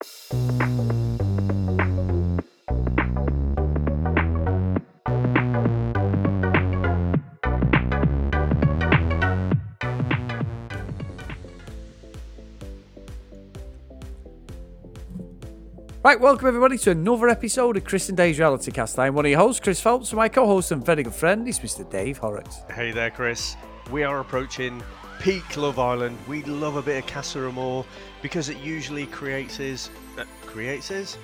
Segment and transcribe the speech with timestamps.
[0.00, 0.10] Right,
[16.20, 19.00] welcome everybody to another episode of Chris and Dave's Reality Cast.
[19.00, 21.58] I'm one of your hosts, Chris Phelps, and my co-host and very good friend is
[21.58, 21.90] Mr.
[21.90, 22.58] Dave Horrocks.
[22.72, 23.56] Hey there, Chris.
[23.90, 24.80] We are approaching
[25.18, 26.18] peak Love Island.
[26.26, 27.84] We love a bit of Casa Amor
[28.22, 29.90] because it usually creates his.
[30.16, 31.18] Uh, creates his?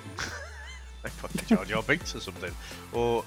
[1.03, 2.53] like fucking Jar Jar Binks or something.
[2.93, 3.23] Or.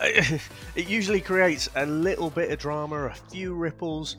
[0.00, 0.06] Uh,
[0.74, 4.16] it usually creates a little bit of drama, a few ripples,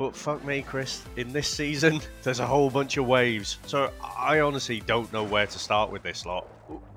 [0.00, 3.58] but fuck me, Chris, in this season, there's a whole bunch of waves.
[3.66, 6.44] So I honestly don't know where to start with this lot.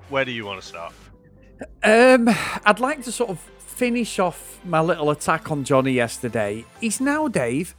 [0.08, 0.94] Where do you want to start?
[1.82, 2.30] Um,
[2.64, 6.64] I'd like to sort of finish off my little attack on Johnny yesterday.
[6.80, 7.74] He's now, Dave,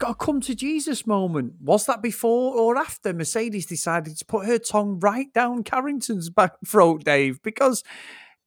[0.00, 1.52] got a come to Jesus moment.
[1.60, 6.54] Was that before or after Mercedes decided to put her tongue right down Carrington's back
[6.66, 7.40] throat, Dave?
[7.42, 7.84] Because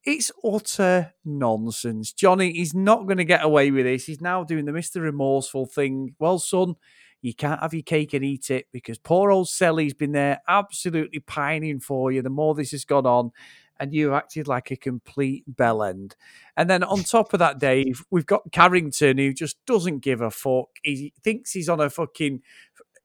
[0.04, 2.12] it's utter nonsense.
[2.12, 4.06] Johnny he's not going to get away with this.
[4.06, 5.02] He's now doing the Mr.
[5.02, 6.16] Remorseful thing.
[6.20, 6.76] Well, son,
[7.22, 11.20] you can't have your cake and eat it because poor old Sally's been there absolutely
[11.20, 13.32] pining for you the more this has gone on.
[13.80, 16.16] And you acted like a complete bell end.
[16.56, 20.32] And then on top of that, Dave, we've got Carrington who just doesn't give a
[20.32, 20.70] fuck.
[20.84, 22.42] He thinks he's on a fucking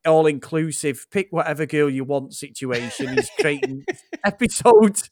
[0.07, 3.15] all inclusive, pick whatever girl you want situation.
[3.15, 3.85] He's creating
[4.25, 5.11] episodes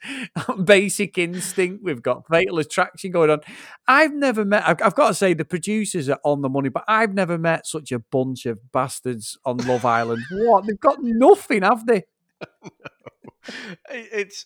[0.48, 1.84] on Basic Instinct.
[1.84, 3.40] We've got Fatal Attraction going on.
[3.86, 6.84] I've never met, I've, I've, got to say, the producers are on the money, but
[6.88, 10.22] I've never met such a bunch of bastards on Love Island.
[10.30, 10.66] What?
[10.66, 12.04] They've got nothing, have they?
[13.88, 14.44] It's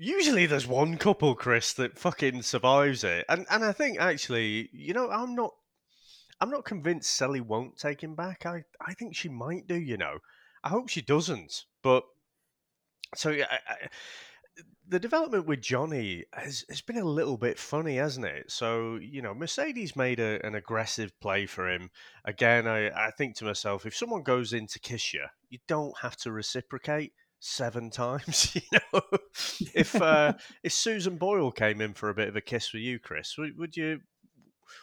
[0.00, 3.26] usually there's one couple, Chris, that fucking survives it.
[3.28, 5.54] And and I think actually, you know, I'm not
[6.40, 8.46] I'm not convinced Sally won't take him back.
[8.46, 10.18] I, I think she might do, you know.
[10.64, 11.64] I hope she doesn't.
[11.82, 12.04] But
[13.14, 13.76] so yeah, I, I,
[14.88, 18.50] the development with Johnny has, has been a little bit funny, hasn't it?
[18.50, 21.90] So, you know, Mercedes made a, an aggressive play for him.
[22.24, 25.96] Again, I, I think to myself, if someone goes in to kiss you, you don't
[26.00, 28.56] have to reciprocate seven times.
[28.72, 29.00] You know,
[29.74, 32.98] if uh, if Susan Boyle came in for a bit of a kiss for you,
[32.98, 34.00] Chris, would, you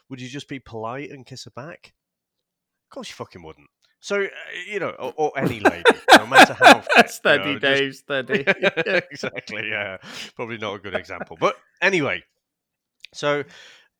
[0.10, 1.94] would you just be polite and kiss her back?
[2.86, 3.70] Of course you fucking wouldn't.
[4.00, 4.28] So uh,
[4.70, 5.84] you know, or, or, any lady,
[6.18, 8.00] no matter how fit, steady, you know, Dave, just...
[8.00, 8.44] steady.
[9.12, 9.70] exactly.
[9.70, 9.98] Yeah,
[10.36, 12.24] probably not a good example, but anyway.
[13.14, 13.44] So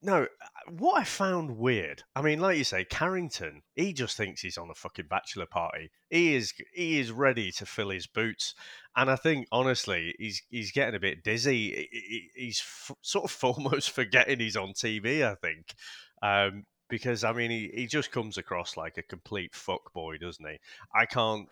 [0.00, 0.26] no,
[0.68, 2.04] what I found weird.
[2.14, 3.62] I mean, like you say, Carrington.
[3.74, 5.90] He just thinks he's on a fucking bachelor party.
[6.08, 6.52] He is.
[6.72, 8.54] He is ready to fill his boots,
[8.96, 11.88] and I think honestly, he's he's getting a bit dizzy.
[12.34, 15.24] He's f- sort of almost forgetting he's on TV.
[15.24, 15.74] I think.
[16.22, 20.46] Um, because I mean he, he just comes across like a complete fuck boy, doesn't
[20.46, 20.58] he?
[20.94, 21.48] I can't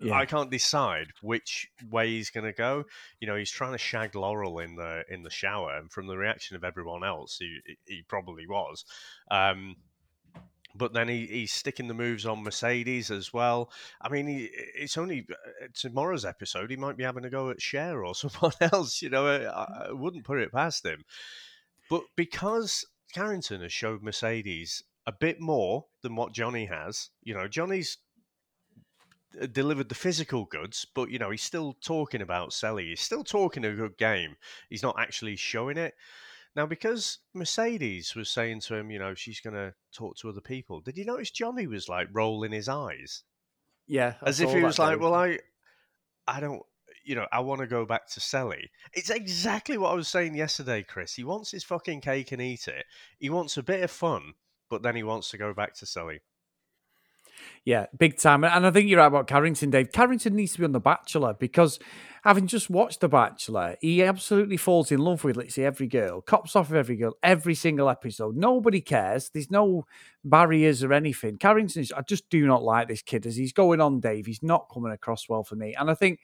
[0.00, 0.14] yeah.
[0.14, 2.84] I can't decide which way he's going to go.
[3.20, 6.16] You know, he's trying to shag Laurel in the in the shower, and from the
[6.16, 8.84] reaction of everyone else, he he probably was.
[9.30, 9.76] Um,
[10.74, 13.70] but then he, he's sticking the moves on Mercedes as well.
[14.00, 16.70] I mean, he, it's only uh, tomorrow's episode.
[16.70, 19.02] He might be having a go at Cher or someone else.
[19.02, 21.04] You know, I, I wouldn't put it past him.
[21.90, 27.10] But because Carrington has showed Mercedes a bit more than what Johnny has.
[27.22, 27.98] You know, Johnny's
[29.40, 32.88] uh, delivered the physical goods, but you know he's still talking about Sally.
[32.88, 34.36] He's still talking a good game.
[34.68, 35.94] He's not actually showing it.
[36.56, 40.40] Now, because Mercedes was saying to him, you know, she's going to talk to other
[40.40, 40.80] people.
[40.80, 43.22] Did you notice Johnny was like rolling his eyes?
[43.86, 45.38] Yeah, I as if he was like, "Well, I,
[46.26, 46.62] I don't,
[47.08, 48.70] you know, I want to go back to Sally.
[48.92, 51.14] It's exactly what I was saying yesterday, Chris.
[51.14, 52.84] He wants his fucking cake and eat it.
[53.18, 54.34] He wants a bit of fun,
[54.68, 56.20] but then he wants to go back to Sally.
[57.64, 58.44] Yeah, big time.
[58.44, 59.90] And I think you're right about Carrington, Dave.
[59.90, 61.78] Carrington needs to be on The Bachelor because
[62.24, 66.54] having just watched The Bachelor, he absolutely falls in love with, say, every girl, cops
[66.56, 68.36] off of every girl, every single episode.
[68.36, 69.30] Nobody cares.
[69.30, 69.86] There's no
[70.24, 71.38] barriers or anything.
[71.38, 74.26] Carrington, I just do not like this kid as he's going on, Dave.
[74.26, 75.74] He's not coming across well for me.
[75.74, 76.20] And I think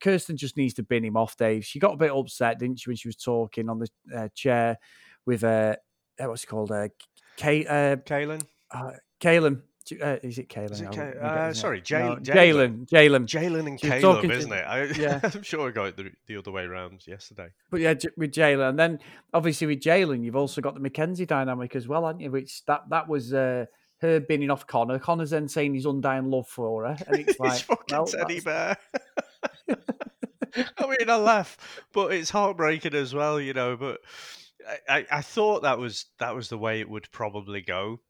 [0.00, 1.64] Kirsten just needs to bin him off, Dave.
[1.64, 4.78] She got a bit upset, didn't she, when she was talking on the uh, chair
[5.26, 5.76] with uh,
[6.20, 6.88] uh what's it called, uh,
[7.36, 9.62] Kay, uh, Kaylin, uh, Kaylin.
[10.00, 10.72] Uh, is it Kaylin?
[10.72, 12.22] Is it Kay- uh, sorry, Jalen.
[12.22, 12.86] Jalen.
[12.86, 13.26] Jalen.
[13.26, 14.64] Jalen and Caleb, isn't it?
[14.64, 15.20] I, yeah.
[15.34, 17.48] I'm sure I got it the, the, other way around yesterday.
[17.70, 18.98] But yeah, with Jalen, and then
[19.34, 22.30] obviously with Jalen, you've also got the McKenzie dynamic as well, haven't you?
[22.30, 23.32] Which that that was.
[23.34, 23.66] Uh,
[24.00, 24.98] her binning off Connor.
[24.98, 28.76] Connor's then saying his undying love for her, and it's like, fucking well, teddy bear.
[29.74, 31.56] I mean, I laugh,
[31.92, 33.76] but it's heartbreaking as well, you know.
[33.76, 34.00] But
[34.88, 38.00] I, I thought that was that was the way it would probably go.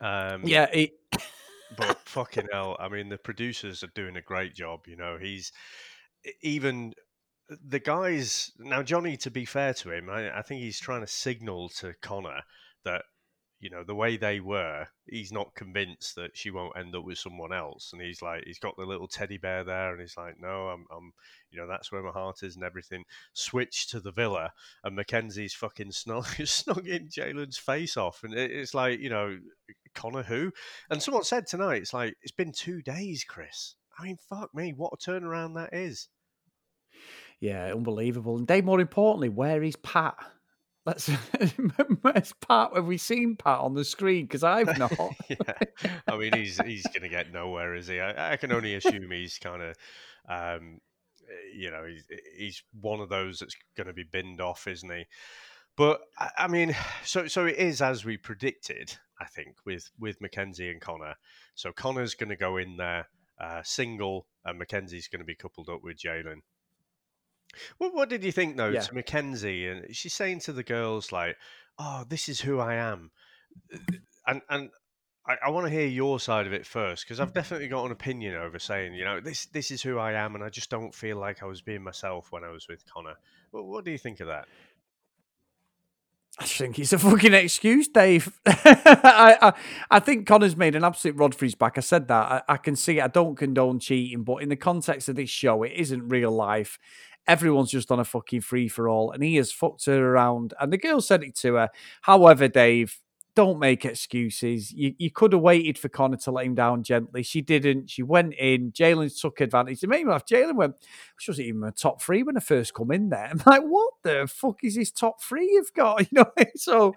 [0.00, 0.92] Um, yeah, it...
[1.76, 4.80] but fucking hell, I mean, the producers are doing a great job.
[4.86, 5.52] You know, he's
[6.42, 6.92] even
[7.48, 11.06] the guys now Johnny to be fair to him I, I, think he's trying to
[11.06, 12.40] signal to Connor
[12.84, 13.02] that
[13.60, 17.16] you know the way they were he's not convinced that she won't end up with
[17.18, 20.34] someone else and he's like he's got the little teddy bear there and he's like
[20.38, 21.12] no I'm, I'm
[21.50, 23.04] you know that's where my heart is and everything.
[23.32, 24.52] Switch to the villa
[24.84, 29.38] and Mackenzie's fucking snug snugging Jalen's face off and it's like you know
[29.94, 30.52] Connor who?
[30.90, 33.74] And someone said tonight it's like it's been two days Chris.
[33.98, 36.08] I mean fuck me what a turnaround that is.
[37.40, 40.16] Yeah unbelievable and Dave more importantly where is Pat
[40.86, 41.10] Let's
[42.04, 42.70] let's Pat.
[42.74, 44.24] Have we seen Pat on the screen?
[44.24, 44.92] Because I've not.
[45.28, 45.36] yeah,
[46.06, 48.00] I mean he's he's going to get nowhere, is he?
[48.00, 49.76] I, I can only assume he's kind of,
[50.28, 50.80] um,
[51.52, 52.04] you know, he's
[52.38, 55.06] he's one of those that's going to be binned off, isn't he?
[55.76, 56.02] But
[56.38, 56.74] I mean,
[57.04, 58.96] so so it is as we predicted.
[59.20, 61.14] I think with with Mackenzie and Connor.
[61.56, 63.08] So Connor's going to go in there
[63.40, 66.42] uh, single, and Mackenzie's going to be coupled up with Jalen.
[67.78, 68.80] What, what did you think though yeah.
[68.80, 69.66] to Mackenzie?
[69.66, 71.36] And she's saying to the girls like,
[71.78, 73.10] "Oh, this is who I am,"
[74.26, 74.70] and and
[75.26, 77.34] I, I want to hear your side of it first because I've mm-hmm.
[77.34, 80.44] definitely got an opinion over saying, you know, this this is who I am, and
[80.44, 83.16] I just don't feel like I was being myself when I was with Connor.
[83.50, 84.46] What, what do you think of that?
[86.38, 88.38] I think it's a fucking excuse, Dave.
[88.46, 89.52] I, I,
[89.90, 91.78] I think Connor's made an absolute rod for his back.
[91.78, 92.44] I said that.
[92.46, 93.04] I, I can see it.
[93.04, 96.78] I don't condone cheating, but in the context of this show, it isn't real life
[97.26, 100.54] everyone's just on a fucking free for all, and he has fucked her around.
[100.60, 101.70] And the girl said it to her.
[102.02, 102.98] However, Dave,
[103.36, 104.72] don't make excuses.
[104.72, 107.22] You, you could have waited for Connor to let him down gently.
[107.22, 107.90] She didn't.
[107.90, 108.72] She went in.
[108.72, 109.82] Jalen took advantage.
[109.82, 110.24] It made me laugh.
[110.24, 110.74] Jalen went,
[111.18, 113.26] she wasn't even a top three when I first come in there.
[113.30, 116.00] I'm like, what the fuck is this top three you've got?
[116.10, 116.94] You know, so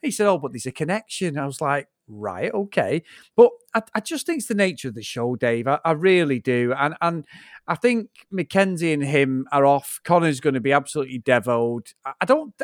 [0.00, 1.36] he said, oh, but there's a connection.
[1.36, 3.02] I was like, right, okay.
[3.36, 5.66] But I, I just think it's the nature of the show, Dave.
[5.66, 6.72] I, I really do.
[6.78, 7.26] And and
[7.66, 10.00] I think Mackenzie and him are off.
[10.04, 11.88] Connor's going to be absolutely devoed.
[12.04, 12.54] I, I don't.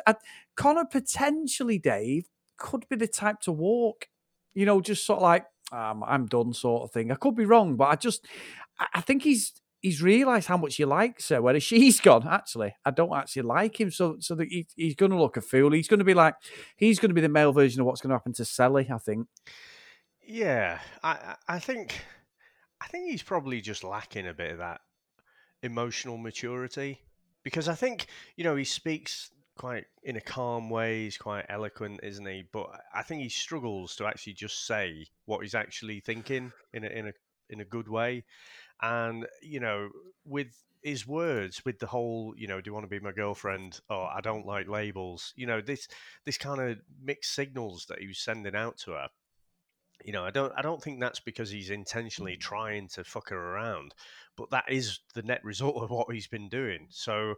[0.57, 2.27] Connor potentially, Dave,
[2.59, 4.09] could be the type to walk.
[4.55, 7.11] You know, just sort of like um, I'm done, sort of thing.
[7.11, 8.27] I could be wrong, but I just
[8.95, 11.41] I think he's he's realised how much he likes her.
[11.41, 13.91] Whereas she's gone, actually, I don't actually like him.
[13.91, 15.73] So so that he, he's going to look a fool.
[15.73, 16.35] He's going to be like
[16.77, 18.89] he's going to be the male version of what's going to happen to Sally.
[18.93, 19.27] I think.
[20.27, 22.03] Yeah, I I think
[22.81, 24.81] I think he's probably just lacking a bit of that
[25.63, 27.01] emotional maturity
[27.43, 28.07] because I think
[28.37, 31.05] you know he speaks quite in a calm way.
[31.05, 32.45] He's quite eloquent, isn't he?
[32.51, 36.89] But I think he struggles to actually just say what he's actually thinking in a
[36.89, 37.13] in a
[37.51, 38.25] in a good way.
[38.81, 39.91] And you know,
[40.25, 40.49] with
[40.83, 43.81] his words, with the whole, you know, do you want to be my girlfriend?
[43.91, 45.35] Or I don't like labels.
[45.37, 45.89] You know, this
[46.25, 49.09] this kind of mixed signals that he was sending out to her.
[50.05, 53.37] You know, I don't I don't think that's because he's intentionally trying to fuck her
[53.55, 53.95] around,
[54.37, 56.87] but that is the net result of what he's been doing.
[56.91, 57.35] So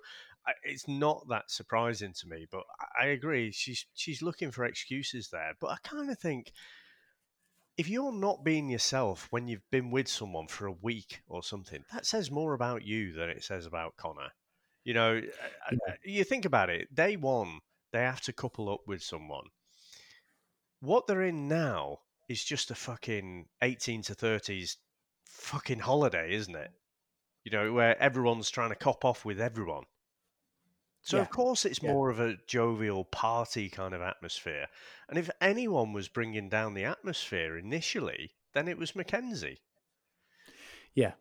[0.64, 2.62] it's not that surprising to me, but
[3.00, 3.52] I agree.
[3.52, 6.52] She's she's looking for excuses there, but I kind of think
[7.76, 11.82] if you're not being yourself when you've been with someone for a week or something,
[11.92, 14.30] that says more about you than it says about Connor.
[14.84, 15.92] You know, eh, eh, yeah.
[15.92, 16.94] Eh, you think about it.
[16.94, 17.60] Day one,
[17.92, 19.44] they have to couple up with someone.
[20.80, 24.76] What they're in now is just a fucking eighteen to thirties
[25.24, 26.70] fucking holiday, isn't it?
[27.44, 29.84] You know, where everyone's trying to cop off with everyone.
[31.02, 31.22] So yeah.
[31.22, 31.92] of course it's yeah.
[31.92, 34.66] more of a jovial party kind of atmosphere.
[35.08, 39.60] And if anyone was bringing down the atmosphere initially, then it was Mackenzie.
[40.94, 41.12] Yeah.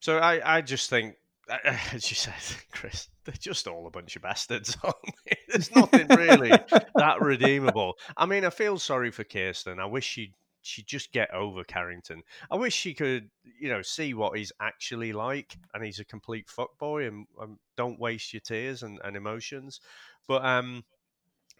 [0.00, 1.16] So I, I just think,
[1.64, 2.34] as you said,
[2.72, 4.76] Chris, they're just all a bunch of bastards.
[5.48, 6.50] There's nothing really
[6.96, 7.94] that redeemable.
[8.16, 9.78] I mean, I feel sorry for Kirsten.
[9.78, 12.22] I wish she'd she just get over Carrington.
[12.50, 13.28] I wish she could,
[13.58, 18.00] you know, see what he's actually like, and he's a complete fuckboy, and um, don't
[18.00, 19.80] waste your tears and, and emotions.
[20.26, 20.84] But um,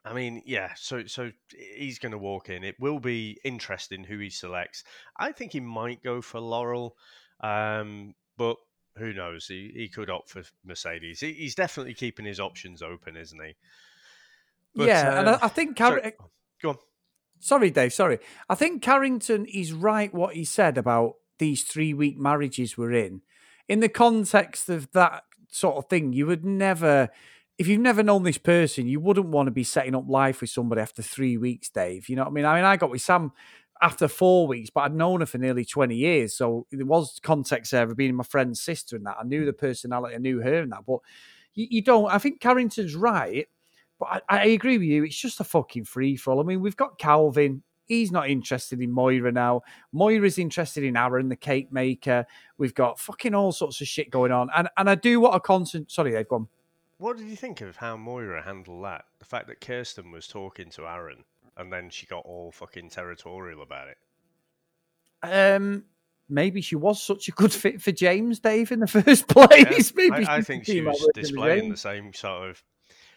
[0.04, 0.72] I mean, yeah.
[0.76, 1.30] So so
[1.76, 2.64] he's going to walk in.
[2.64, 4.84] It will be interesting who he selects.
[5.16, 6.96] I think he might go for Laurel,
[7.40, 8.56] um, but
[8.96, 9.46] who knows?
[9.46, 11.20] He he could opt for Mercedes.
[11.20, 13.54] He, he's definitely keeping his options open, isn't he?
[14.74, 16.12] But, yeah, and I, I think Car- sorry,
[16.60, 16.78] go on.
[17.40, 17.92] Sorry, Dave.
[17.92, 18.18] Sorry.
[18.48, 23.22] I think Carrington is right what he said about these three week marriages we're in.
[23.68, 27.08] In the context of that sort of thing, you would never,
[27.58, 30.50] if you've never known this person, you wouldn't want to be setting up life with
[30.50, 32.08] somebody after three weeks, Dave.
[32.08, 32.44] You know what I mean?
[32.44, 33.32] I mean, I got with Sam
[33.80, 36.36] after four weeks, but I'd known her for nearly 20 years.
[36.36, 39.16] So there was context there of being my friend's sister and that.
[39.20, 40.86] I knew the personality, I knew her and that.
[40.86, 41.00] But
[41.54, 43.46] you, you don't, I think Carrington's right
[43.98, 45.04] but I, I, agree with you.
[45.04, 46.40] It's just a fucking free for all.
[46.40, 47.62] I mean, we've got Calvin.
[47.86, 49.62] He's not interested in Moira now.
[49.92, 52.26] Moira's interested in Aaron, the cake maker.
[52.58, 54.48] We've got fucking all sorts of shit going on.
[54.56, 55.90] And and I do want a constant.
[55.90, 56.48] Sorry, they've gone.
[56.98, 59.04] What did you think of how Moira handled that?
[59.18, 61.24] The fact that Kirsten was talking to Aaron
[61.56, 63.98] and then she got all fucking territorial about it.
[65.22, 65.84] Um,
[66.28, 69.92] maybe she was such a good fit for James, Dave, in the first place.
[69.96, 72.62] Yeah, maybe I, I think she was displaying the same sort of.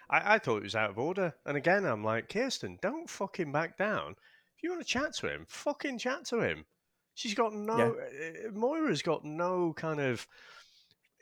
[0.09, 1.33] I, I thought it was out of order.
[1.45, 4.15] And again, I'm like, Kirsten, don't fucking back down.
[4.57, 6.65] If you want to chat to him, fucking chat to him.
[7.13, 7.77] She's got no.
[7.77, 8.47] Yeah.
[8.47, 10.27] Uh, Moira's got no kind of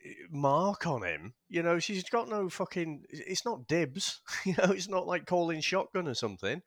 [0.06, 1.34] uh, mark on him.
[1.50, 3.04] You know, she's got no fucking.
[3.10, 4.22] It's not dibs.
[4.46, 6.62] You know, it's not like calling shotgun or something.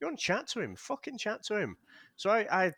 [0.00, 0.76] You want to chat to him?
[0.76, 1.76] Fucking chat to him.
[2.16, 2.72] So I, I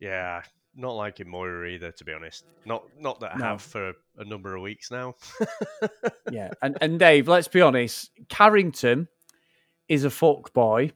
[0.00, 0.42] yeah,
[0.74, 2.44] not liking Moira either, to be honest.
[2.64, 3.44] Not not that I No.
[3.44, 5.14] have for a number of weeks now.
[6.30, 8.10] yeah, and and Dave, let's be honest.
[8.28, 9.08] Carrington
[9.88, 10.92] is a fuck boy.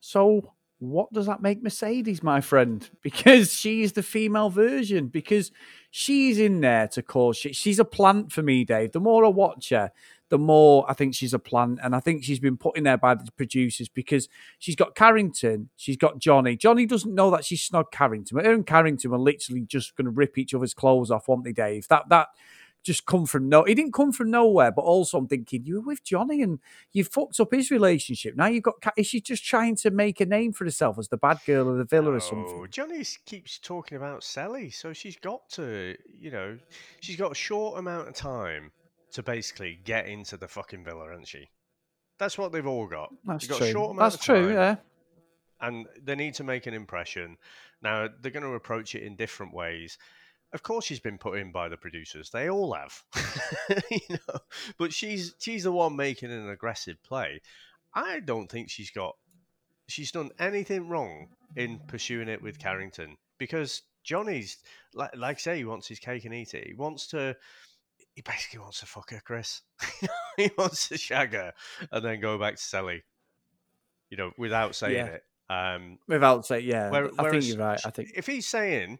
[0.00, 2.88] So what does that make Mercedes, my friend?
[3.02, 5.06] Because she is the female version.
[5.08, 5.52] Because
[5.90, 7.56] she's in there to cause shit.
[7.56, 8.92] She's a plant for me, Dave.
[8.92, 9.92] The more I watch her,
[10.28, 11.78] the more I think she's a plant.
[11.82, 14.28] And I think she's been put in there by the producers because
[14.58, 16.56] she's got Carrington, she's got Johnny.
[16.56, 18.38] Johnny doesn't know that she's snogged Carrington.
[18.38, 21.52] Her and Carrington are literally just going to rip each other's clothes off, weren't they,
[21.52, 21.88] Dave?
[21.88, 22.28] That that
[22.86, 23.64] just come from no.
[23.64, 26.60] He didn't come from nowhere, but also I'm thinking you were with Johnny and
[26.92, 28.36] you fucked up his relationship.
[28.36, 28.76] Now you've got.
[28.96, 31.76] Is she just trying to make a name for herself as the bad girl of
[31.76, 32.60] the villa or something?
[32.60, 36.56] Oh, Johnny keeps talking about Sally, so she's got to, you know,
[37.00, 38.70] she's got a short amount of time
[39.12, 41.48] to basically get into the fucking villa, hasn't she?
[42.18, 43.12] That's what they've all got.
[43.24, 43.72] That's got a true.
[43.72, 44.46] short amount That's of true.
[44.46, 44.54] time.
[44.54, 44.76] Yeah.
[45.60, 47.36] and they need to make an impression.
[47.82, 49.98] Now they're going to approach it in different ways.
[50.52, 53.02] Of course, she's been put in by the producers; they all have,
[53.90, 54.38] you know.
[54.78, 57.40] But she's she's the one making an aggressive play.
[57.94, 59.16] I don't think she's got
[59.88, 64.58] she's done anything wrong in pursuing it with Carrington because Johnny's
[64.94, 66.66] like like I say he wants his cake and eat it.
[66.68, 67.36] He wants to.
[68.14, 69.60] He basically wants to fuck her, Chris.
[70.38, 71.52] he wants to shag her
[71.92, 73.02] and then go back to Sally.
[74.10, 75.06] You know, without saying Yeah.
[75.06, 75.24] it.
[75.48, 77.80] Um, Without saying, yeah, where- I think you're right.
[77.84, 78.98] I think if he's saying,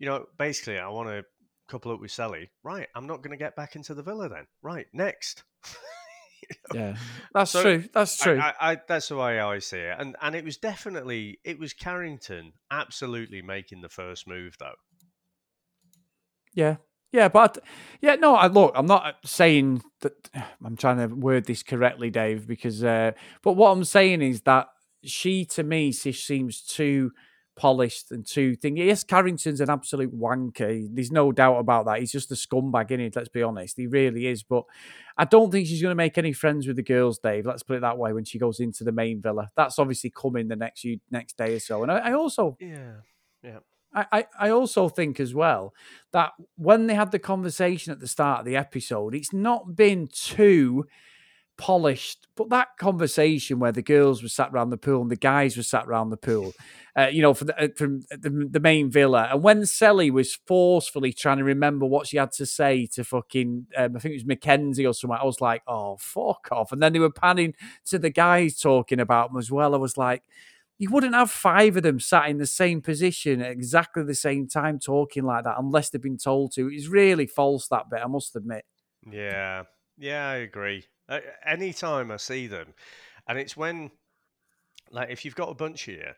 [0.00, 1.22] you know, basically, I want to
[1.68, 2.88] couple up with Sally, right?
[2.96, 4.46] I'm not going to get back into the villa then.
[4.62, 5.44] Right, next.
[6.74, 6.96] yeah,
[7.32, 7.84] that's So, true.
[7.94, 8.40] That's I- true.
[8.40, 11.72] I, I, that's the way I see it, and and it was definitely it was
[11.72, 14.74] Carrington absolutely making the first move though.
[16.54, 16.76] Yeah.
[17.12, 17.58] Yeah, but
[18.00, 18.36] yeah, no.
[18.36, 18.72] I look.
[18.76, 20.30] I'm not saying that.
[20.64, 22.82] I'm trying to word this correctly, Dave, because.
[22.84, 24.68] Uh, but what I'm saying is that
[25.04, 27.10] she, to me, she seems too
[27.56, 28.76] polished and too thing.
[28.76, 30.88] Yes, Carrington's an absolute wanker.
[30.92, 32.00] There's no doubt about that.
[32.00, 33.76] He's just a scumbag, is Let's be honest.
[33.76, 34.42] He really is.
[34.42, 34.64] But
[35.16, 37.46] I don't think she's going to make any friends with the girls, Dave.
[37.46, 38.12] Let's put it that way.
[38.12, 41.54] When she goes into the main villa, that's obviously coming the next few, next day
[41.54, 41.82] or so.
[41.82, 42.92] And I, I also Yeah,
[43.42, 43.58] yeah,
[43.92, 45.74] I I also think as well
[46.12, 50.08] that when they had the conversation at the start of the episode, it's not been
[50.12, 50.86] too
[51.60, 52.26] polished.
[52.36, 55.62] But that conversation where the girls were sat around the pool and the guys were
[55.62, 56.54] sat around the pool,
[56.96, 60.34] uh, you know, for the, uh, from the, the main villa, and when Sally was
[60.46, 64.16] forcefully trying to remember what she had to say to fucking, um, I think it
[64.16, 66.72] was Mackenzie or something, I was like, oh fuck off.
[66.72, 67.54] And then they were panning
[67.86, 69.74] to the guys talking about them as well.
[69.74, 70.22] I was like
[70.80, 74.48] you wouldn't have five of them sat in the same position at exactly the same
[74.48, 76.68] time talking like that unless they've been told to.
[76.68, 78.64] It's really false that bit, I must admit.
[79.12, 79.64] yeah,
[79.98, 80.26] yeah.
[80.26, 80.86] I agree.
[81.10, 82.68] Uh, anytime I see them,
[83.28, 83.90] and it's when,
[84.92, 86.14] like, if you've got a bunch here,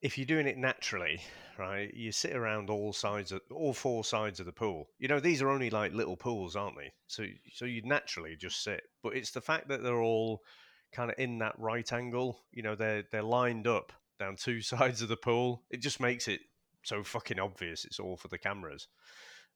[0.00, 1.20] if you're doing it naturally,
[1.58, 4.88] right, you sit around all sides of all four sides of the pool.
[4.98, 6.92] You know, these are only like little pools, aren't they?
[7.06, 8.82] So, so you naturally just sit.
[9.02, 10.42] But it's the fact that they're all
[10.92, 12.38] kind of in that right angle.
[12.52, 15.62] You know, they're they're lined up down two sides of the pool.
[15.70, 16.40] It just makes it
[16.82, 17.84] so fucking obvious.
[17.84, 18.88] It's all for the cameras.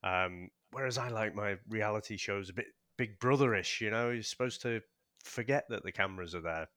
[0.02, 2.66] Um, whereas I like my reality shows a bit
[2.98, 3.80] Big Brotherish.
[3.80, 4.82] You know, you're supposed to
[5.24, 6.68] forget that the cameras are there.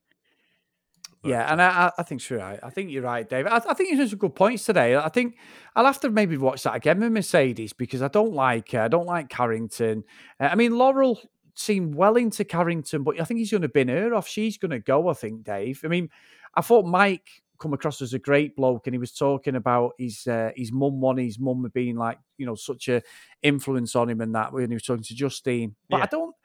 [1.24, 2.60] yeah, and uh, I, I- think you're right.
[2.64, 3.52] I think you're right, David.
[3.52, 4.96] I, I think you some good points today.
[4.96, 5.36] I think
[5.76, 8.82] I'll have to maybe watch that again with Mercedes because I don't like her.
[8.82, 10.04] I don't like Carrington.
[10.40, 11.20] Uh, I mean, Laurel
[11.56, 14.28] seemed well into Carrington, but I think he's going to bin her off.
[14.28, 15.10] She's going to go.
[15.10, 15.82] I think, Dave.
[15.84, 16.10] I mean,
[16.56, 17.30] I thought Mike
[17.62, 21.00] come across as a great bloke, and he was talking about his uh, his mum
[21.00, 23.02] wanting his mum being like you know such a
[23.44, 25.76] influence on him and that when he was talking to Justine.
[25.90, 26.04] But Yeah.
[26.04, 26.36] I don't.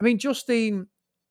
[0.00, 0.88] I mean, Justine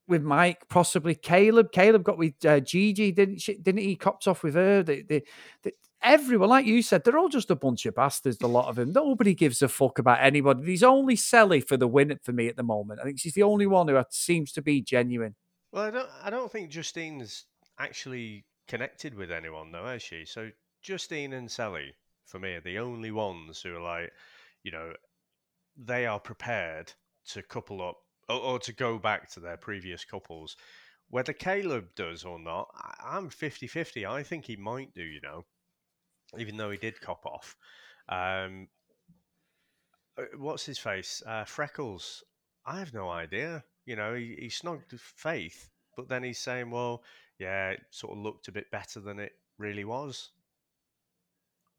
[0.07, 1.71] with Mike, possibly Caleb.
[1.71, 3.55] Caleb got with uh, Gigi, didn't she?
[3.55, 3.95] Didn't he?
[3.95, 4.83] Copped off with her.
[4.83, 5.23] They, they,
[5.63, 5.71] they,
[6.01, 8.37] everyone, like you said, they're all just a bunch of bastards.
[8.41, 8.91] A lot of them.
[8.91, 10.65] Nobody gives a fuck about anybody.
[10.65, 12.99] He's only Sally for the win for me at the moment.
[12.99, 15.35] I think she's the only one who seems to be genuine.
[15.71, 16.09] Well, I don't.
[16.23, 17.45] I don't think Justine's
[17.79, 20.23] actually connected with anyone, though, has she?
[20.23, 20.49] So
[20.81, 21.93] Justine and Sally,
[22.25, 24.13] for me, are the only ones who are like,
[24.63, 24.93] you know,
[25.75, 26.93] they are prepared
[27.33, 27.97] to couple up
[28.29, 30.55] or, or to go back to their previous couples.
[31.09, 32.69] Whether Caleb does or not,
[33.05, 34.05] I'm 50 50.
[34.05, 35.43] I think he might do, you know,
[36.37, 37.57] even though he did cop off.
[38.07, 38.69] Um,
[40.17, 41.21] uh, what's his face?
[41.27, 42.23] Uh, Freckles.
[42.65, 43.65] I have no idea.
[43.85, 47.03] You know, he, he snogged Faith, but then he's saying, well,
[47.41, 50.29] yeah, it sort of looked a bit better than it really was.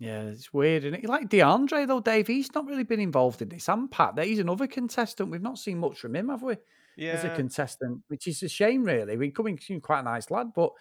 [0.01, 1.05] Yeah, it's weird, and it?
[1.05, 3.69] Like DeAndre though, Dave, he's not really been involved in this.
[3.69, 5.31] And Pat, he's another contestant.
[5.31, 6.57] We've not seen much from him, have we?
[6.97, 7.13] Yeah.
[7.13, 9.17] As a contestant, which is a shame, really.
[9.17, 10.73] We coming quite a nice lad, but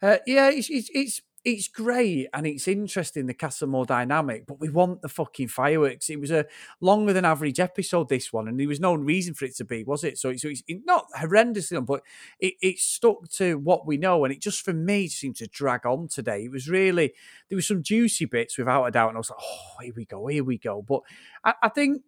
[0.00, 4.60] uh, yeah, it's, it's it's it's great and it's interesting the Casa Amor dynamic, but
[4.60, 6.08] we want the fucking fireworks.
[6.08, 6.46] It was a
[6.80, 9.82] longer than average episode, this one, and there was no reason for it to be,
[9.82, 10.18] was it?
[10.18, 12.02] So it's, it's not horrendously, long but
[12.38, 15.84] it, it stuck to what we know, and it just for me seemed to drag
[15.84, 16.44] on today.
[16.44, 17.12] It was really
[17.48, 20.04] there was some juicy bits without a doubt, and I was like, oh, here we
[20.04, 20.82] go, here we go.
[20.82, 21.00] But
[21.44, 22.02] I, I think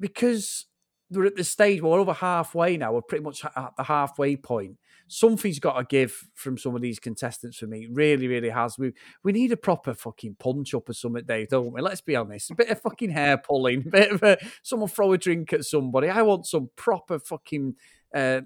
[0.00, 0.66] because
[1.10, 2.92] we're at the stage where we're over halfway now.
[2.92, 4.76] We're pretty much at the halfway point.
[5.08, 7.88] Something's got to give from some of these contestants for me.
[7.90, 8.78] Really, really has.
[8.78, 11.80] We we need a proper fucking punch up or something, Dave, don't we?
[11.80, 12.50] Let's be honest.
[12.50, 15.64] A bit of fucking hair pulling, a bit of a, someone throw a drink at
[15.64, 16.08] somebody.
[16.08, 17.74] I want some proper fucking
[18.14, 18.42] uh,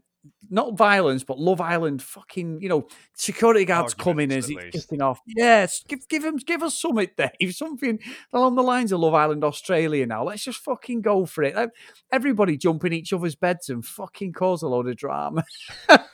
[0.51, 5.21] not violence, but Love Island fucking, you know, security guards coming as he's kicking off.
[5.27, 7.55] Yes, give give him give us something, Dave.
[7.55, 7.99] Something
[8.33, 10.25] along the lines of Love Island Australia now.
[10.25, 11.71] Let's just fucking go for it.
[12.13, 15.45] Everybody jump in each other's beds and fucking cause a load of drama.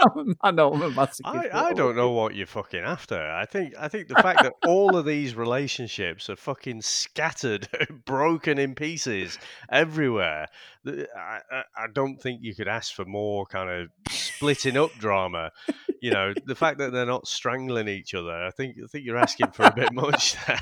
[0.42, 1.26] I know I'm a massive.
[1.26, 3.20] I, I don't know what you're fucking after.
[3.20, 7.68] I think I think the fact that all of these relationships are fucking scattered,
[8.04, 9.38] broken in pieces
[9.70, 10.46] everywhere.
[10.86, 15.50] I, I, I don't think you could ask for more kind of splitting up drama.
[16.00, 18.32] You know, the fact that they're not strangling each other.
[18.32, 20.60] I think I think you're asking for a bit much there.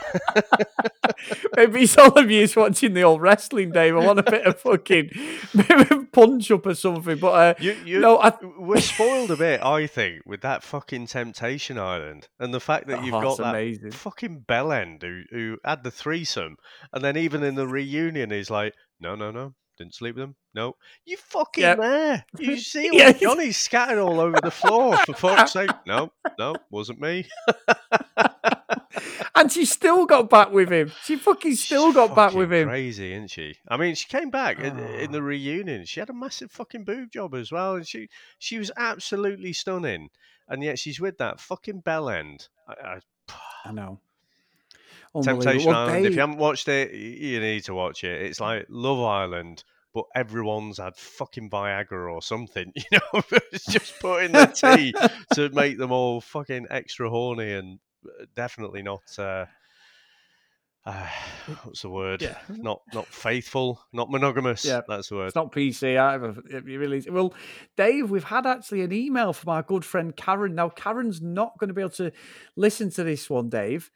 [1.57, 3.97] Maybe some of you is watching the old wrestling, Dave.
[3.97, 5.11] I want a bit of fucking
[6.12, 7.18] punch up or something.
[7.18, 8.33] But uh, you, you, no, I...
[8.59, 13.05] we're spoiled a bit, I think, with that fucking Temptation Island and the fact that
[13.05, 13.93] you've oh, got that amazing.
[13.93, 16.57] fucking bellend who who had the threesome,
[16.93, 20.37] and then even in the reunion, he's like, no, no, no, didn't sleep with them.
[20.55, 21.79] No, you fucking yep.
[21.79, 22.25] there.
[22.38, 23.12] You see yeah.
[23.12, 24.97] Johnny's scattered all over the floor.
[24.99, 27.27] For fuck's sake, no, no, wasn't me.
[29.35, 30.93] and she still got back with him.
[31.05, 32.69] She fucking still She's got back with him.
[32.69, 33.57] Crazy, isn't she?
[33.69, 34.65] I mean, she came back oh.
[34.65, 35.23] in, in, the ah.
[35.23, 35.85] reunion.
[35.85, 38.09] She had a massive fucking boob job as well, and she
[38.39, 40.11] she was absolutely stunning.
[40.49, 42.49] And yet she's with that fucking bell end.
[42.67, 43.01] I, I,
[43.67, 44.01] I know.
[45.23, 46.07] Temptation Island.
[46.07, 48.23] If you haven't watched it, you need to watch it.
[48.23, 52.73] It's like Love Island, but everyone's had fucking Viagra or something.
[52.91, 53.23] You know,
[53.69, 54.95] just put in the tea
[55.35, 57.79] to make them all fucking extra horny and
[58.35, 59.03] definitely not.
[59.18, 59.47] Uh,
[60.88, 61.07] uh,
[61.64, 62.23] what's the word?
[62.23, 62.38] Yeah.
[62.49, 64.64] Not not faithful, not monogamous.
[64.64, 65.27] Yeah, that's the word.
[65.27, 66.35] It's not PC either.
[66.49, 67.05] It really.
[67.11, 67.35] Well,
[67.77, 70.55] Dave, we've had actually an email from our good friend Karen.
[70.55, 72.11] Now, Karen's not going to be able to
[72.57, 73.90] listen to this one, Dave,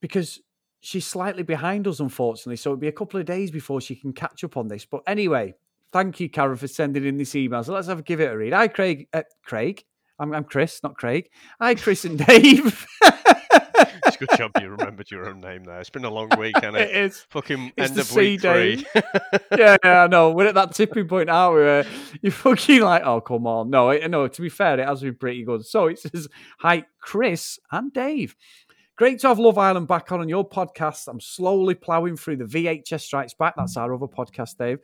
[0.00, 0.40] because
[0.80, 2.56] she's slightly behind us, unfortunately.
[2.56, 4.84] So it'll be a couple of days before she can catch up on this.
[4.84, 5.54] But anyway,
[5.92, 7.64] thank you, Karen, for sending in this email.
[7.64, 8.52] So let's have a give it a read.
[8.52, 9.08] Hi, Craig.
[9.12, 9.84] Uh, Craig.
[10.18, 11.28] I'm, I'm Chris, not Craig.
[11.60, 12.86] Hi, Chris and Dave.
[13.02, 15.78] it's a good job you remembered your own name there.
[15.78, 16.90] It's been a long week, hasn't it?
[16.90, 17.26] it is.
[17.28, 18.76] Fucking it's end of week day.
[18.76, 18.86] three.
[19.58, 20.30] yeah, yeah, I know.
[20.30, 21.84] We're at that tipping point now where
[22.22, 23.68] you're fucking like, oh, come on.
[23.68, 25.66] No, no, to be fair, it has been pretty good.
[25.66, 26.28] So it says,
[26.60, 28.36] hi, Chris and Dave.
[28.96, 31.08] Great to have Love Island back on on your podcast.
[31.08, 33.52] I'm slowly ploughing through the VHS Strikes Back.
[33.58, 34.78] That's our other podcast, Dave.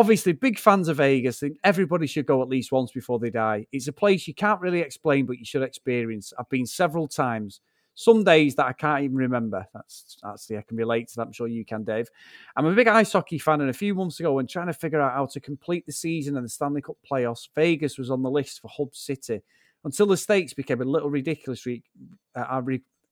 [0.00, 1.40] Obviously, big fans of Vegas.
[1.40, 3.66] Think everybody should go at least once before they die.
[3.70, 6.32] It's a place you can't really explain, but you should experience.
[6.38, 7.60] I've been several times.
[7.96, 9.66] Some days that I can't even remember.
[9.74, 11.26] That's actually I can relate to that.
[11.26, 12.08] I'm sure you can, Dave.
[12.56, 15.02] I'm a big ice hockey fan, and a few months ago, when trying to figure
[15.02, 18.30] out how to complete the season and the Stanley Cup playoffs, Vegas was on the
[18.30, 19.42] list for Hub City
[19.84, 21.66] until the stakes became a little ridiculous
[22.34, 22.62] uh,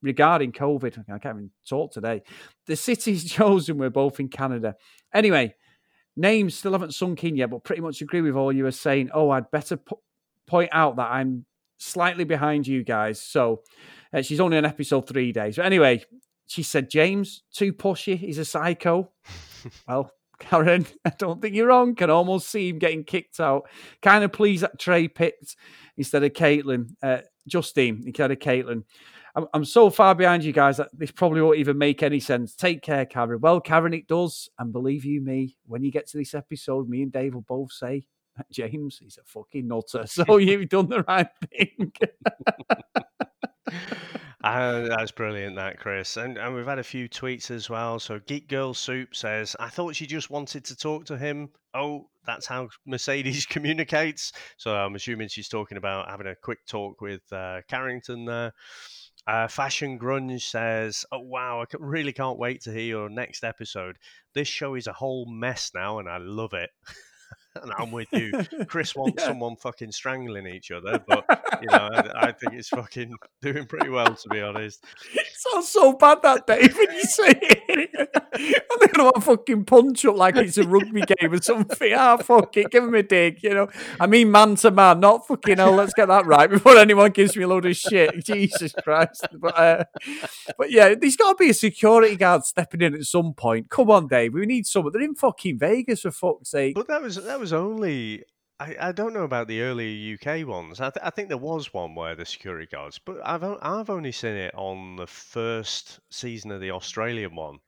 [0.00, 1.04] regarding COVID.
[1.12, 2.22] I can't even talk today.
[2.64, 4.74] The cities chosen were both in Canada.
[5.12, 5.54] Anyway,
[6.18, 9.10] names still haven't sunk in yet, but pretty much agree with all you were saying.
[9.14, 10.00] Oh, I'd better po-
[10.46, 11.46] point out that I'm
[11.78, 13.22] slightly behind you guys.
[13.22, 13.62] So
[14.12, 15.56] uh, she's only on episode three days.
[15.56, 16.04] But anyway,
[16.46, 18.16] she said, James, too pushy.
[18.16, 19.10] He's a psycho.
[19.88, 21.94] well, Karen, I don't think you're wrong.
[21.94, 23.68] Can almost see him getting kicked out.
[24.02, 25.56] Kind of pleased that Trey picked
[25.96, 26.90] instead of Caitlin.
[27.02, 28.84] Uh, Justine instead of Caitlin.
[29.38, 32.56] I'm, I'm so far behind you guys that this probably won't even make any sense.
[32.56, 33.40] Take care, Karen.
[33.40, 34.50] Well, Karen, it does.
[34.58, 37.70] And believe you me, when you get to this episode, me and Dave will both
[37.70, 38.04] say,
[38.52, 40.06] James, he's a fucking nutter.
[40.06, 41.92] So you've done the right thing.
[44.44, 47.98] Uh, that's brilliant, that Chris, and and we've had a few tweets as well.
[47.98, 51.50] So Geek Girl Soup says, "I thought she just wanted to talk to him.
[51.74, 54.32] Oh, that's how Mercedes communicates.
[54.56, 58.52] So I'm assuming she's talking about having a quick talk with uh, Carrington there."
[59.28, 63.98] Uh, Fashion Grunge says, "Oh wow, I really can't wait to hear your next episode.
[64.34, 66.70] This show is a whole mess now, and I love it."
[67.62, 68.32] and I'm with you.
[68.66, 69.28] Chris wants yeah.
[69.28, 71.26] someone fucking strangling each other, but
[71.60, 74.82] you know, I, I, think it's fucking doing pretty well to be honest.
[75.12, 78.08] It sounds so bad that day when you say it.
[78.38, 81.92] I'm gonna fucking punch up like it's a rugby game or something.
[81.94, 83.42] Ah, fuck it, give him a dig.
[83.42, 85.72] You know, I mean, man to man, not fucking hell.
[85.74, 88.24] Let's get that right before anyone gives me a load of shit.
[88.24, 89.26] Jesus Christ!
[89.38, 89.84] But uh,
[90.56, 93.70] but yeah, there's got to be a security guard stepping in at some point.
[93.70, 94.34] Come on, Dave.
[94.34, 94.92] We need someone.
[94.92, 96.74] They're in fucking Vegas for fuck's sake.
[96.74, 98.24] But that was that was only
[98.60, 100.80] I, I don't know about the early UK ones.
[100.80, 104.12] I, th- I think there was one where the security guards, but I've I've only
[104.12, 107.58] seen it on the first season of the Australian one,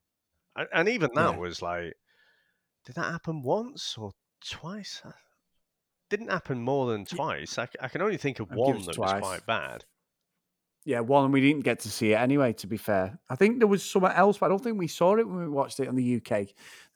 [0.56, 1.38] and, and even that yeah.
[1.38, 1.94] was like,
[2.86, 4.12] did that happen once or
[4.46, 5.02] twice?
[6.08, 7.58] Didn't happen more than twice.
[7.58, 9.20] I, I can only think of one that twice.
[9.20, 9.84] was quite bad.
[10.84, 12.52] Yeah, one we didn't get to see it anyway.
[12.54, 15.16] To be fair, I think there was somewhere else, but I don't think we saw
[15.16, 16.48] it when we watched it on the UK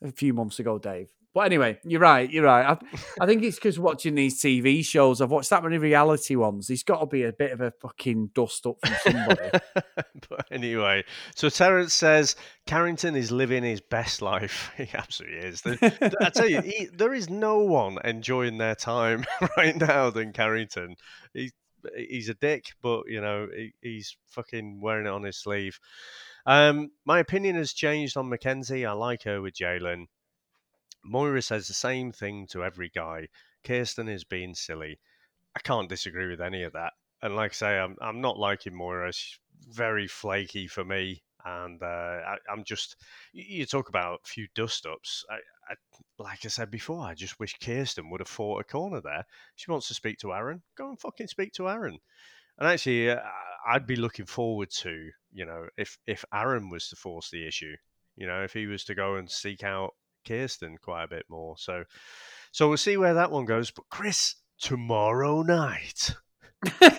[0.03, 1.12] a few months ago, Dave.
[1.35, 2.31] But anyway, you're right.
[2.31, 2.64] You're right.
[2.64, 2.79] I,
[3.20, 6.68] I think it's because watching these TV shows, I've watched that many reality ones.
[6.68, 9.51] There's got to be a bit of a fucking dust up from somebody.
[10.29, 11.03] but anyway,
[11.35, 14.70] so Terence says Carrington is living his best life.
[14.85, 15.62] He absolutely is.
[16.20, 19.25] I tell you, he, there is no one enjoying their time
[19.57, 20.97] right now than Carrington.
[21.33, 21.53] He's
[21.97, 25.79] he's a dick, but you know he, he's fucking wearing it on his sleeve.
[26.47, 28.87] Um, my opinion has changed on Mackenzie.
[28.87, 30.07] I like her with Jalen.
[31.05, 33.29] Moira says the same thing to every guy.
[33.62, 34.99] Kirsten is being silly.
[35.55, 36.93] I can't disagree with any of that.
[37.23, 39.12] And like I say, I'm I'm not liking Moira.
[39.12, 39.38] She's
[39.69, 41.23] very flaky for me.
[41.47, 41.87] And uh,
[42.27, 42.97] I, am just
[43.33, 45.25] you talk about a few dust ups.
[45.31, 45.35] I,
[45.73, 45.75] I,
[46.19, 49.27] like I said before, I just wish Kirsten would have fought a corner there.
[49.57, 50.62] She wants to speak to Aaron.
[50.75, 51.99] Go and fucking speak to Aaron.
[52.59, 53.21] And actually, uh,
[53.67, 57.77] I'd be looking forward to you know if if Aaron was to force the issue.
[58.17, 59.95] You know, if he was to go and seek out
[60.27, 61.57] Kirsten quite a bit more.
[61.59, 61.85] So,
[62.53, 63.71] so we'll see where that one goes.
[63.71, 66.15] But Chris, tomorrow night.
[66.81, 66.99] That's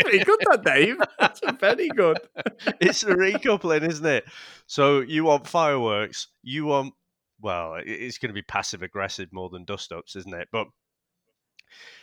[0.00, 0.96] pretty good, that Dave.
[1.18, 2.18] That's very good.
[2.80, 4.24] it's a recoupling, isn't it?
[4.66, 6.28] So you want fireworks?
[6.42, 6.94] You want
[7.42, 10.48] well, it's going to be passive aggressive more than dust ups, isn't it?
[10.52, 10.68] But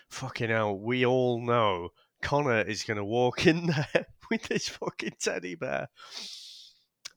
[0.10, 1.90] fucking hell, we all know
[2.22, 5.88] Connor is going to walk in there with this fucking teddy bear,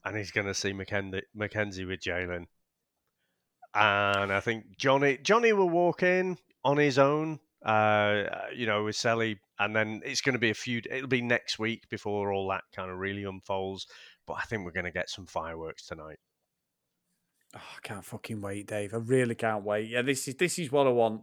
[0.04, 2.46] and he's going to see Mackenzie with Jalen
[3.74, 7.40] and I think Johnny Johnny will walk in on his own.
[7.64, 10.82] Uh, you know, with Sally, and then it's going to be a few.
[10.90, 13.86] It'll be next week before all that kind of really unfolds.
[14.26, 16.18] But I think we're going to get some fireworks tonight.
[17.54, 18.94] Oh, I can't fucking wait, Dave.
[18.94, 19.88] I really can't wait.
[19.88, 21.22] Yeah, this is this is what I want.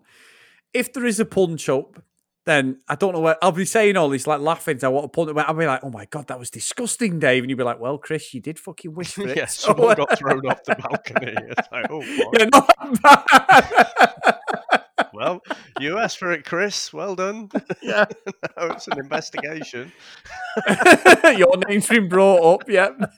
[0.73, 2.01] If there is a punch up,
[2.45, 4.79] then I don't know where I'll be saying all this, like laughing.
[4.79, 5.37] So I want to point it.
[5.37, 7.97] I'll be like, "Oh my god, that was disgusting, Dave," and you'd be like, "Well,
[7.97, 11.35] Chris, you did fucking wish for it." yeah, someone got thrown off the balcony.
[11.35, 12.01] It's like, oh,
[14.25, 15.41] yeah, well,
[15.79, 16.93] you asked for it, Chris.
[16.93, 17.49] Well done.
[17.81, 18.05] Yeah,
[18.57, 19.91] now it's an investigation.
[21.37, 22.69] Your name's been brought up.
[22.69, 23.11] Yep.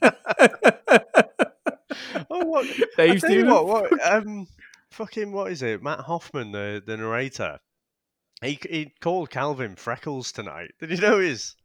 [2.30, 2.68] oh, what?
[2.98, 3.68] Dave's doing what?
[3.68, 4.12] What?
[4.12, 4.48] Um,
[4.90, 5.84] fucking what is it?
[5.84, 7.60] Matt Hoffman, the the narrator
[8.42, 10.72] he he called Calvin Freckles tonight.
[10.80, 11.56] Did you know his?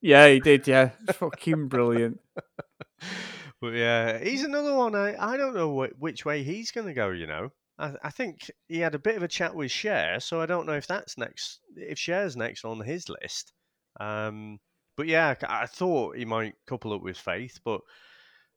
[0.00, 0.66] Yeah, he did.
[0.66, 2.20] Yeah, fucking brilliant.
[3.60, 4.94] but yeah, he's another one.
[4.94, 7.10] I, I don't know wh- which way he's going to go.
[7.10, 10.40] You know, I, I think he had a bit of a chat with Cher, so
[10.40, 11.60] I don't know if that's next.
[11.76, 13.52] If Cher's next on his list.
[14.00, 14.58] Um,
[14.96, 17.80] but yeah, I thought he might couple up with Faith, but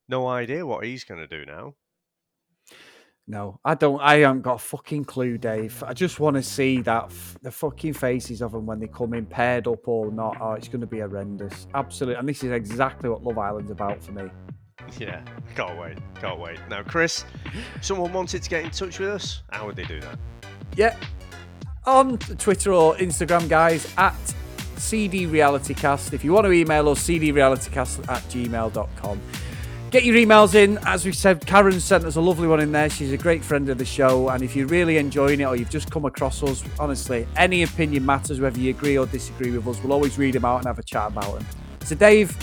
[0.10, 1.76] no idea what he's going to do now.
[3.32, 4.02] No, I don't.
[4.02, 5.82] I haven't got a fucking clue, Dave.
[5.88, 9.14] I just want to see that f- the fucking faces of them when they come
[9.14, 10.36] in paired up or not.
[10.42, 11.66] Oh, it's going to be horrendous.
[11.74, 12.20] Absolutely.
[12.20, 14.30] And this is exactly what Love Island's about for me.
[15.00, 15.24] Yeah,
[15.56, 15.98] can't wait.
[16.16, 16.60] Can't wait.
[16.70, 17.24] Now, Chris,
[17.80, 19.44] someone wanted to get in touch with us.
[19.50, 20.20] How would they do that?
[20.76, 20.98] Yeah,
[21.86, 24.14] on Twitter or Instagram, guys, at
[24.76, 26.12] CD Realitycast.
[26.12, 29.22] If you want to email us, cdrealitycast at gmail.com.
[29.92, 30.80] Get your emails in.
[30.86, 32.90] As we said, Karen sent us a lovely one in there.
[32.90, 34.30] She's a great friend of the show.
[34.30, 38.06] And if you're really enjoying it or you've just come across us, honestly, any opinion
[38.06, 39.84] matters, whether you agree or disagree with us.
[39.84, 41.46] We'll always read them out and have a chat about them.
[41.84, 42.38] So, Dave,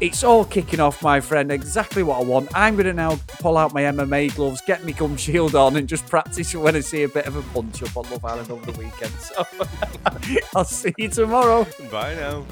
[0.00, 1.52] it's all kicking off, my friend.
[1.52, 2.48] Exactly what I want.
[2.54, 5.86] I'm going to now pull out my MMA gloves, get my gum shield on, and
[5.86, 8.72] just practice when I see a bit of a punch up on Love Island over
[8.72, 9.12] the weekend.
[9.20, 9.46] So,
[10.56, 11.66] I'll see you tomorrow.
[11.90, 12.46] Bye now.